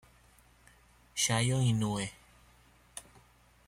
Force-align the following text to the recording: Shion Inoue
Shion 1.21 1.61
Inoue 1.71 2.07